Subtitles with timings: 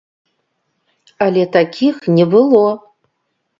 [1.27, 2.65] Але такіх не было!